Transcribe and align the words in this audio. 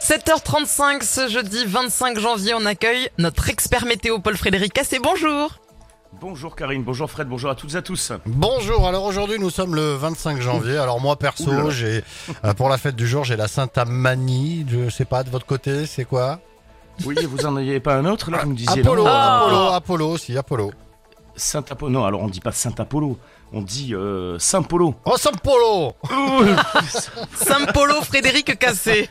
7h35 0.00 1.02
ce 1.02 1.28
jeudi 1.28 1.64
25 1.66 2.18
janvier, 2.18 2.54
on 2.54 2.64
accueille 2.64 3.10
notre 3.18 3.48
expert 3.50 3.84
météo 3.84 4.18
Paul-Frédéric 4.18 4.72
Cassé. 4.72 4.98
Bonjour 4.98 5.50
Bonjour 6.20 6.56
Karine, 6.56 6.82
bonjour 6.82 7.08
Fred, 7.10 7.28
bonjour 7.28 7.50
à 7.50 7.54
toutes 7.54 7.74
et 7.74 7.76
à 7.76 7.82
tous. 7.82 8.12
Bonjour, 8.26 8.88
alors 8.88 9.04
aujourd'hui 9.04 9.38
nous 9.38 9.50
sommes 9.50 9.74
le 9.76 9.94
25 9.94 10.40
janvier. 10.40 10.76
Alors 10.78 11.00
moi 11.00 11.16
perso, 11.16 11.70
j'ai 11.70 12.02
euh, 12.44 12.52
pour 12.54 12.68
la 12.68 12.78
fête 12.78 12.96
du 12.96 13.06
jour, 13.06 13.24
j'ai 13.24 13.36
la 13.36 13.46
Sainte 13.46 13.78
Amanie. 13.78 14.66
Je 14.68 14.88
sais 14.90 15.04
pas 15.04 15.22
de 15.22 15.30
votre 15.30 15.46
côté, 15.46 15.86
c'est 15.86 16.04
quoi? 16.04 16.40
Oui, 17.04 17.14
vous 17.28 17.46
en 17.46 17.56
aviez 17.56 17.78
pas 17.78 17.94
un 17.94 18.04
autre? 18.06 18.30
Là 18.30 18.40
Vous 18.42 18.50
me 18.50 18.56
disiez 18.56 18.80
Apollo, 18.80 19.04
non, 19.04 19.10
Ah. 19.10 19.44
Apollo, 19.44 19.72
Apollo 19.74 20.08
aussi, 20.08 20.36
Apollo. 20.36 20.72
Saint 21.36 21.64
Apollo. 21.70 21.92
Non, 21.92 22.04
alors 22.04 22.22
on 22.22 22.28
dit 22.28 22.40
pas 22.40 22.52
Saint 22.52 22.74
Apollo, 22.76 23.16
on 23.52 23.62
dit 23.62 23.94
euh, 23.94 24.38
Saint 24.38 24.62
Polo. 24.62 24.94
Oh 25.04 25.16
Saint 25.16 25.30
Polo 25.32 25.94
Saint-Polo 27.34 28.02
Frédéric 28.02 28.58
Cassé. 28.58 29.08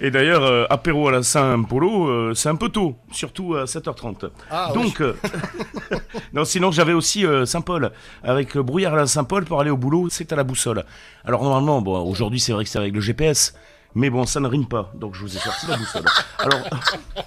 Et 0.00 0.10
d'ailleurs, 0.10 0.42
euh, 0.42 0.66
apéro 0.70 1.08
à 1.08 1.12
la 1.12 1.22
Saint 1.22 1.62
Polo, 1.62 2.08
euh, 2.08 2.34
c'est 2.34 2.48
un 2.48 2.56
peu 2.56 2.68
tôt, 2.68 2.96
surtout 3.12 3.54
à 3.54 3.64
7h30. 3.64 4.30
Ah, 4.50 4.72
oui. 4.74 4.82
Donc, 4.82 5.00
euh, 5.00 5.16
non, 6.32 6.44
sinon 6.44 6.70
j'avais 6.70 6.92
aussi 6.92 7.24
Saint-Paul, 7.44 7.92
avec 8.22 8.56
brouillard 8.56 8.94
à 8.94 8.96
la 8.96 9.06
Saint-Paul 9.06 9.44
pour 9.44 9.60
aller 9.60 9.70
au 9.70 9.76
boulot, 9.76 10.08
c'est 10.10 10.32
à 10.32 10.36
la 10.36 10.44
boussole. 10.44 10.84
Alors 11.24 11.44
normalement, 11.44 11.80
bon, 11.80 12.00
aujourd'hui 12.02 12.40
c'est 12.40 12.52
vrai 12.52 12.64
que 12.64 12.70
c'est 12.70 12.78
avec 12.78 12.94
le 12.94 13.00
GPS, 13.00 13.54
mais 13.94 14.10
bon, 14.10 14.26
ça 14.26 14.40
ne 14.40 14.48
rime 14.48 14.66
pas, 14.66 14.92
donc 14.94 15.14
je 15.14 15.20
vous 15.20 15.36
ai 15.36 15.38
sorti 15.38 15.66
la 15.68 15.76
boussole. 15.76 16.04
Alors, 16.38 16.60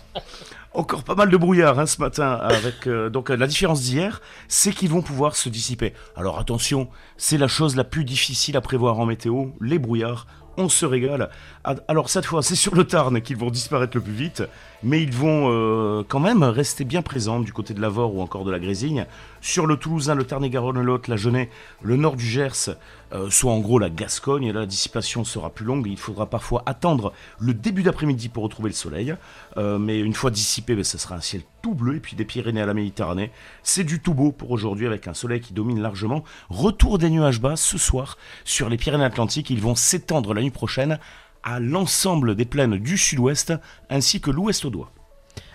encore 0.78 1.04
pas 1.04 1.16
mal 1.16 1.30
de 1.30 1.38
brouillard 1.38 1.80
hein, 1.80 1.86
ce 1.86 2.00
matin, 2.00 2.34
avec 2.34 2.88
euh, 2.88 3.10
donc 3.10 3.30
la 3.30 3.48
différence 3.48 3.82
d'hier, 3.82 4.22
c'est 4.48 4.72
qu'ils 4.72 4.90
vont 4.90 5.02
pouvoir 5.02 5.36
se 5.36 5.50
dissiper. 5.50 5.94
Alors 6.16 6.40
attention, 6.40 6.90
c'est 7.18 7.38
la 7.38 7.48
chose 7.48 7.76
la 7.76 7.84
plus 7.84 8.04
difficile 8.04 8.56
à 8.58 8.62
prévoir 8.62 9.00
en 9.00 9.06
météo, 9.06 9.48
les 9.60 9.80
brouillards. 9.80 10.28
On 10.58 10.70
se 10.70 10.86
régale. 10.86 11.30
Ah, 11.64 11.76
Alors 11.88 12.10
cette 12.10 12.26
fois, 12.26 12.42
c'est 12.42 12.56
sur 12.56 12.74
le 12.74 12.84
Tarn 12.84 13.22
qu'ils 13.22 13.38
vont 13.38 13.52
disparaître 13.52 13.96
le 13.96 14.02
plus 14.02 14.14
vite, 14.14 14.44
mais 14.84 15.02
ils 15.02 15.14
vont 15.14 15.50
euh, 15.52 16.04
quand 16.08 16.20
même 16.20 16.44
rester 16.44 16.84
bien 16.84 17.02
présents 17.02 17.40
du 17.40 17.54
côté 17.54 17.74
de 17.74 17.82
l'Avor 17.82 18.16
ou 18.16 18.22
encore 18.22 18.46
de 18.46 18.52
la 18.52 18.60
Grésigne. 18.60 19.06
Sur 19.42 19.66
le 19.66 19.78
Toulousain, 19.78 20.16
le 20.16 20.24
Tarn-et-Garonne, 20.24 20.82
l'Aude, 20.82 21.08
la 21.08 21.16
Genève, 21.16 21.48
le 21.82 21.96
nord 21.96 22.16
du 22.16 22.26
Gers, 22.26 22.76
euh, 23.14 23.30
soit 23.30 23.52
en 23.52 23.60
gros 23.60 23.80
la 23.80 23.90
Gascogne, 23.90 24.44
et 24.44 24.52
là 24.52 24.62
la 24.62 24.66
dissipation 24.66 25.24
sera 25.24 25.50
plus 25.50 25.66
longue. 25.66 25.88
Il 25.88 25.98
faudra 25.98 26.26
parfois 26.26 26.64
attendre 26.66 27.14
le 27.40 27.54
début 27.54 27.84
d'après-midi 27.84 28.30
pour 28.30 28.44
retrouver 28.44 28.70
le 28.70 28.76
soleil. 28.76 29.16
Euh, 29.58 29.78
mais 29.78 30.00
une 30.00 30.14
fois 30.14 30.32
dissipé, 30.32 30.76
ben, 30.76 30.84
ce 30.84 30.98
sera 30.98 31.16
un 31.16 31.22
ciel 31.22 31.42
tout 31.62 31.74
bleu, 31.74 31.96
et 31.96 32.00
puis 32.00 32.16
des 32.16 32.26
Pyrénées 32.26 32.62
à 32.62 32.66
la 32.66 32.74
Méditerranée. 32.74 33.32
C'est 33.64 33.84
du 33.84 34.00
tout 34.00 34.14
beau 34.14 34.32
pour 34.32 34.52
aujourd'hui 34.52 34.86
avec 34.86 35.08
un 35.08 35.14
soleil 35.14 35.40
qui 35.40 35.54
domine 35.54 35.82
largement. 35.82 36.24
Retour 36.50 36.98
des 36.98 37.10
nuages 37.10 37.42
bas 37.42 37.56
ce 37.56 37.78
soir 37.78 38.18
sur 38.44 38.70
les 38.70 38.78
Pyrénées-Atlantiques. 38.78 39.50
Ils 39.50 39.62
vont 39.62 39.76
s'étendre 39.76 40.34
la 40.34 40.42
nuit 40.42 40.52
prochaine 40.52 41.00
à 41.44 41.60
l'ensemble 41.60 42.36
des 42.36 42.46
plaines 42.46 42.78
du 42.78 42.98
sud-ouest 42.98 43.54
ainsi 43.90 44.22
que 44.22 44.32
l'ouest 44.32 44.66
au 44.66 44.70
doigt. 44.70 44.92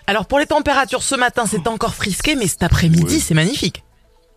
Alors 0.07 0.25
pour 0.25 0.39
les 0.39 0.45
températures 0.47 1.03
ce 1.03 1.15
matin 1.15 1.45
c'est 1.45 1.67
encore 1.67 1.93
frisqué 1.95 2.35
mais 2.35 2.47
cet 2.47 2.63
après-midi 2.63 3.19
c'est 3.19 3.33
magnifique. 3.33 3.83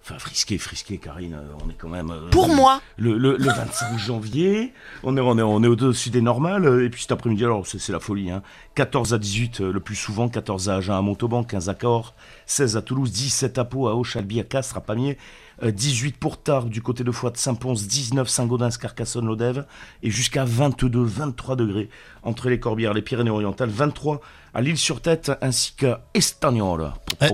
Enfin, 0.09 0.21
frisqué, 0.21 0.57
frisqué, 0.57 0.99
Karine, 0.99 1.35
euh, 1.35 1.65
on 1.65 1.69
est 1.69 1.75
quand 1.77 1.89
même... 1.89 2.13
euh, 2.13 2.31
Pour 2.31 2.49
moi, 2.49 2.81
Le, 2.97 3.19
le, 3.19 3.37
le 3.37 3.47
25 3.49 3.99
janvier, 4.07 4.73
on 5.03 5.17
est, 5.17 5.21
on 5.21 5.37
est, 5.37 5.43
on 5.43 5.65
est 5.65 5.67
au-dessus 5.67 6.11
des 6.11 6.21
normales, 6.21 6.65
euh, 6.65 6.85
et 6.87 6.91
puis 6.91 7.03
cet 7.03 7.11
après-midi, 7.11 7.43
alors 7.43 7.67
c'est 7.67 7.91
la 7.91 7.99
folie, 7.99 8.31
hein. 8.31 8.41
14 8.77 9.15
à 9.15 9.19
18 9.19 9.61
euh, 9.63 9.73
le 9.73 9.81
plus 9.81 9.97
souvent, 9.97 10.29
14 10.29 10.69
à 10.69 10.77
Agen, 10.77 10.95
à 10.95 11.01
Montauban, 11.03 11.43
15 11.43 11.69
à 11.71 11.75
Cahors, 11.75 12.15
16 12.47 12.77
à 12.77 12.83
Toulouse, 12.83 13.11
17 13.11 13.59
à 13.59 13.65
Pau, 13.65 13.89
à 13.89 13.97
Auch, 13.97 14.15
à 14.15 14.23
Castres, 14.45 14.77
à 14.77 14.81
Pamiers, 14.81 15.19
18 15.63 16.17
pour 16.19 16.43
Tarbes, 16.43 16.69
du 16.69 16.83
côté 16.83 17.03
de 17.05 17.11
Foix, 17.11 17.31
de 17.31 17.37
Saint-Pons, 17.37 17.87
19 17.87 18.29
Saint-Gaudens, 18.29 18.77
Carcassonne, 18.79 19.27
Lodève, 19.27 19.65
et 20.03 20.11
jusqu'à 20.11 20.45
22, 20.45 21.03
23 21.03 21.57
degrés 21.57 21.89
entre 22.23 22.49
les 22.51 22.61
Corbières, 22.61 22.93
les 22.93 23.03
Pyrénées-Orientales, 23.03 23.71
23 23.71 24.21
à 24.55 24.61
l'île-sur-Tête, 24.61 25.33
ainsi 25.41 25.73
qu'à 25.75 26.01
Estagnol. 26.15 26.93
Eh. 27.23 27.29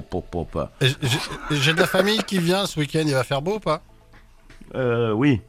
J'ai- 1.50 1.72
de 1.72 1.80
la 1.80 1.86
famille 1.86 2.22
qui 2.24 2.38
vient 2.38 2.66
ce 2.66 2.78
week-end, 2.80 3.02
il 3.06 3.14
va 3.14 3.24
faire 3.24 3.42
beau 3.42 3.56
ou 3.56 3.60
pas? 3.60 3.82
Euh, 4.74 5.12
oui. 5.12 5.40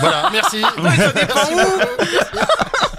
Voilà, 0.00 0.30
merci. 0.30 0.62
ça 0.96 1.12
dépend 1.12 1.40
où 1.40 2.91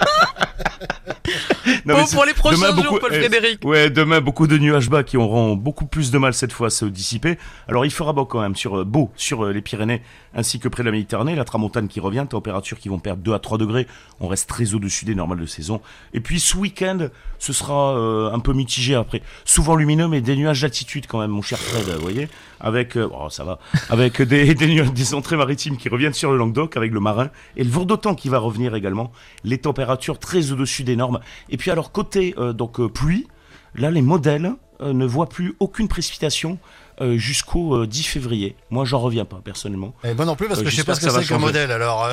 Non, 1.86 2.06
pour 2.14 2.26
les 2.26 2.34
prochains 2.34 2.56
demain, 2.56 2.68
jours 2.68 2.84
beaucoup- 2.84 3.00
Paul 3.00 3.12
eh, 3.14 3.20
Frédéric. 3.20 3.66
Ouais, 3.66 3.90
demain, 3.90 4.22
beaucoup 4.22 4.48
de 4.48 4.58
nuages 4.58 4.90
bas 4.90 5.04
qui 5.04 5.18
auront 5.18 5.56
beaucoup 5.56 5.86
plus 5.86 6.12
de 6.12 6.18
mal 6.18 6.34
cette 6.34 6.52
fois 6.54 6.68
à 6.68 6.70
se 6.70 6.86
dissiper. 6.86 7.38
Alors, 7.68 7.86
il 7.86 7.92
fera 7.92 8.14
beau 8.14 8.26
quand 8.26 8.42
même, 8.42 8.56
sur, 8.56 8.80
euh, 8.80 8.84
beau 8.86 9.12
sur 9.16 9.46
euh, 9.46 9.52
les 9.52 9.62
Pyrénées 9.62 10.02
ainsi 10.36 10.60
que 10.60 10.68
près 10.68 10.84
de 10.84 10.88
la 10.88 10.92
Méditerranée. 10.92 11.36
La 11.36 11.44
tramontane 11.46 11.88
qui 11.88 12.00
revient, 12.00 12.26
températures 12.30 12.80
qui 12.80 12.90
vont 12.90 13.00
perdre 13.00 13.22
2 13.24 13.34
à 13.34 13.40
3 13.40 13.58
degrés. 13.58 13.88
On 14.20 14.28
reste 14.28 14.48
très 14.50 14.74
au-dessus 14.74 15.06
des 15.06 15.16
normales 15.16 15.40
de 15.40 15.46
saison. 15.46 15.82
Et 16.14 16.20
puis, 16.22 16.40
ce 16.40 16.56
week-end, 16.58 17.08
ce 17.40 17.54
sera 17.54 17.98
euh, 17.98 18.32
un 18.32 18.40
peu 18.40 18.54
mitigé 18.54 18.96
après. 18.96 19.22
Souvent 19.46 19.76
lumineux, 19.76 20.08
mais 20.08 20.22
des 20.22 20.36
nuages 20.36 20.62
d'altitude 20.62 21.06
quand 21.08 21.20
même, 21.20 21.32
mon 21.32 21.42
cher 21.42 21.60
Fred, 21.60 21.84
vous 21.96 22.02
voyez 22.02 22.28
Avec, 22.60 22.96
euh, 22.96 23.10
oh, 23.12 23.30
ça 23.30 23.44
va, 23.44 23.60
avec 23.90 24.22
des, 24.22 24.54
des, 24.56 24.68
nuages- 24.68 24.94
des 24.94 25.14
entrées 25.14 25.36
maritimes 25.38 25.78
qui 25.78 25.90
reviennent 25.90 26.14
sur 26.14 26.32
le 26.32 26.38
Languedoc, 26.38 26.78
avec 26.78 26.92
le 26.94 27.00
marin, 27.00 27.30
et 27.58 27.64
le 27.64 27.70
Verdottan 27.70 28.16
qui 28.16 28.30
va 28.30 28.40
revenir 28.40 28.74
également. 28.76 29.12
Les 29.44 29.58
températures 29.58 30.20
très 30.20 30.52
au-dessus 30.52 30.84
des 30.84 30.96
normes. 30.96 31.20
Et 31.50 31.58
puis, 31.58 31.70
alors, 31.74 31.92
côté 31.92 32.34
euh, 32.38 32.54
donc 32.54 32.80
euh, 32.80 32.88
pluie, 32.88 33.28
Là, 33.76 33.90
les 33.90 34.04
modèles 34.04 34.54
euh, 34.82 34.94
ne 34.94 35.04
voient 35.06 35.28
plus 35.30 35.56
aucune 35.60 35.88
précipitation 35.88 36.60
euh, 37.02 37.18
jusqu'au 37.18 37.76
euh, 37.76 37.88
10 37.88 38.04
février. 38.04 38.56
Moi, 38.70 38.86
j'en 38.86 39.00
reviens 39.00 39.26
pas, 39.26 39.42
personnellement. 39.44 39.96
Et 40.04 40.14
moi 40.14 40.26
non 40.26 40.36
plus 40.36 40.48
parce 40.48 40.60
Euh, 40.60 40.64
que 40.64 40.70
je 40.70 40.76
sais 40.76 40.84
pas 40.84 40.94
ce 40.94 41.00
que 41.02 41.08
c'est 41.08 41.12
ça 41.12 41.24
qu'un 41.24 41.40
va 41.40 41.40
changer. 41.40 41.46
modèle 41.46 41.72
alors. 41.72 42.08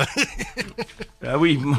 Ah 1.23 1.37
oui. 1.37 1.59
Vous 1.61 1.75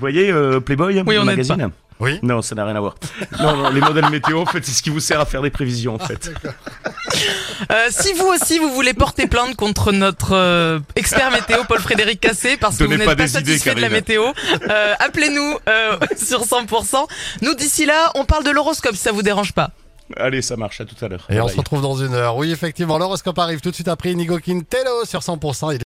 voyez 0.00 0.30
euh, 0.32 0.60
Playboy, 0.60 1.02
Oui, 1.06 1.18
on 1.18 1.24
magazine 1.24 1.70
Oui. 2.00 2.18
Non, 2.22 2.42
ça 2.42 2.54
n'a 2.54 2.64
rien 2.64 2.76
à 2.76 2.80
voir. 2.80 2.94
non, 3.40 3.56
non, 3.56 3.70
les 3.70 3.80
modèles 3.80 4.08
météo, 4.10 4.40
en 4.40 4.46
fait, 4.46 4.64
c'est 4.64 4.72
ce 4.72 4.82
qui 4.82 4.90
vous 4.90 5.00
sert 5.00 5.20
à 5.20 5.26
faire 5.26 5.42
des 5.42 5.50
prévisions, 5.50 5.94
en 5.94 5.98
fait. 5.98 6.30
Euh, 7.70 7.88
si 7.90 8.14
vous 8.14 8.24
aussi 8.26 8.58
vous 8.58 8.72
voulez 8.72 8.94
porter 8.94 9.26
plainte 9.26 9.54
contre 9.54 9.92
notre 9.92 10.34
euh, 10.34 10.80
expert 10.96 11.30
météo 11.30 11.58
Paul-Frédéric 11.68 12.18
Cassé 12.18 12.56
parce 12.56 12.78
que 12.78 12.84
Donnez 12.84 12.96
vous 12.96 13.04
pas 13.04 13.14
n'êtes 13.14 13.32
pas, 13.32 13.40
idées, 13.40 13.52
satisfait 13.52 13.74
de 13.74 13.80
la 13.80 13.90
météo, 13.90 14.24
euh, 14.68 14.94
appelez-nous 14.98 15.58
euh, 15.68 15.96
sur 16.16 16.44
100%. 16.44 17.06
Nous 17.42 17.54
d'ici 17.54 17.84
là 17.84 18.12
on 18.14 18.24
parle 18.24 18.44
de 18.44 18.50
l'horoscope 18.50 18.94
si 18.94 19.02
ça 19.02 19.12
vous 19.12 19.22
dérange 19.22 19.52
pas. 19.52 19.70
Allez, 20.16 20.42
ça 20.42 20.56
marche, 20.56 20.80
à 20.80 20.84
tout 20.84 20.96
à 21.04 21.08
l'heure. 21.08 21.26
Et 21.30 21.40
on 21.40 21.48
se 21.48 21.56
retrouve 21.56 21.82
dans 21.82 21.94
une 21.94 22.14
heure. 22.14 22.36
Oui, 22.36 22.50
effectivement, 22.50 22.98
l'horoscope 22.98 23.38
arrive 23.38 23.60
tout 23.60 23.70
de 23.70 23.74
suite 23.74 23.88
après 23.88 24.10
Inigo 24.10 24.38
Quintero 24.38 25.04
sur 25.04 25.20
100%. 25.20 25.72
Il 25.72 25.74